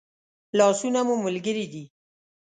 [0.57, 1.83] لاسونه مو ملګري دي